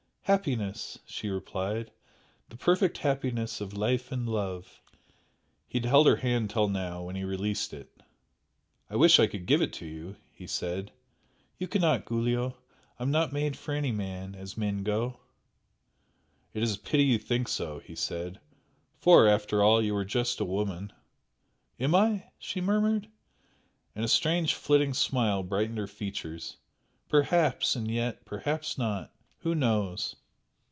"Happiness!" 0.25 0.97
she 1.05 1.27
replied 1.27 1.91
"The 2.47 2.55
perfect 2.55 2.99
happiness 2.99 3.59
of 3.59 3.73
life 3.75 4.13
in 4.13 4.25
love!" 4.25 4.79
He 5.67 5.77
had 5.79 5.85
held 5.85 6.07
her 6.07 6.15
hand 6.15 6.49
till 6.49 6.69
now, 6.69 7.03
when 7.03 7.17
he 7.17 7.25
released 7.25 7.73
it. 7.73 7.89
"I 8.89 8.95
wish 8.95 9.19
I 9.19 9.27
could 9.27 9.45
give 9.45 9.61
it 9.61 9.73
to 9.73 9.85
you!" 9.85 10.15
he 10.31 10.47
said. 10.47 10.93
"You 11.57 11.67
cannot, 11.67 12.07
Giulio! 12.07 12.55
I 12.97 13.03
am 13.03 13.11
not 13.11 13.33
made 13.33 13.57
for 13.57 13.73
any 13.73 13.91
man 13.91 14.33
as 14.33 14.55
men 14.55 14.83
go!" 14.83 15.19
"It 16.53 16.63
is 16.63 16.77
a 16.77 16.79
pity 16.79 17.03
you 17.03 17.17
think 17.17 17.49
so" 17.49 17.79
he 17.79 17.93
said 17.95 18.39
"For 18.99 19.27
after 19.27 19.61
all 19.61 19.81
you 19.81 19.93
are 19.97 20.05
just 20.05 20.39
a 20.39 20.45
woman!" 20.45 20.93
"Am 21.77 21.93
I?" 21.93 22.29
she 22.39 22.61
murmured, 22.61 23.09
and 23.93 24.05
a 24.05 24.07
strange 24.07 24.53
flitting 24.53 24.93
smile 24.93 25.43
brightened 25.43 25.77
her 25.77 25.87
features 25.87 26.55
"Perhaps! 27.09 27.75
and 27.75 27.91
yet 27.91 28.23
perhaps 28.23 28.77
not! 28.77 29.11
Who 29.39 29.55
knows!" 29.55 30.15